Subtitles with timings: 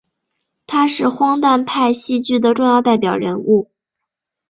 [0.65, 3.69] 他是荒诞派戏剧的重要代表人物。